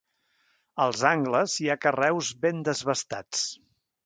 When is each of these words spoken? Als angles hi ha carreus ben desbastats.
Als 0.85 1.03
angles 1.09 1.57
hi 1.65 1.69
ha 1.69 1.77
carreus 1.83 2.33
ben 2.47 2.65
desbastats. 2.71 3.45